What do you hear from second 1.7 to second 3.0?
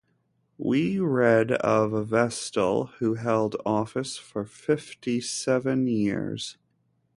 a Vestal